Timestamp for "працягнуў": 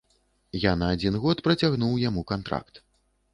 1.49-2.01